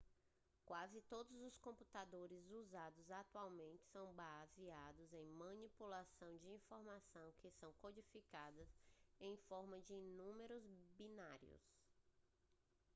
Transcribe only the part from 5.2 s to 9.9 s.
manipulação de informações que são codificadas em forma